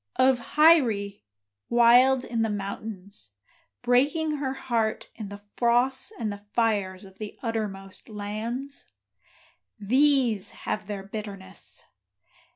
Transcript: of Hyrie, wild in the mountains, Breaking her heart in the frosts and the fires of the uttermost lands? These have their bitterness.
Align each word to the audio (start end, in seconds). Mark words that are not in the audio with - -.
of 0.15 0.55
Hyrie, 0.57 1.23
wild 1.69 2.25
in 2.25 2.41
the 2.41 2.49
mountains, 2.49 3.33
Breaking 3.83 4.37
her 4.37 4.53
heart 4.53 5.11
in 5.13 5.29
the 5.29 5.43
frosts 5.55 6.11
and 6.17 6.31
the 6.33 6.41
fires 6.53 7.05
of 7.05 7.19
the 7.19 7.37
uttermost 7.43 8.09
lands? 8.09 8.87
These 9.79 10.49
have 10.65 10.87
their 10.87 11.03
bitterness. 11.03 11.83